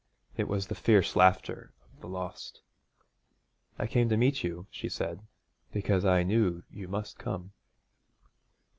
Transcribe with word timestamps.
It 0.35 0.47
was 0.47 0.65
the 0.65 0.73
fierce 0.73 1.15
laughter 1.15 1.73
of 1.93 2.01
the 2.01 2.07
lost. 2.07 2.61
'I 3.77 3.85
came 3.85 4.09
to 4.09 4.17
meet 4.17 4.43
you,' 4.43 4.65
she 4.71 4.89
said, 4.89 5.19
'because 5.71 6.05
I 6.05 6.23
knew 6.23 6.63
you 6.71 6.87
must 6.87 7.19
come.' 7.19 7.51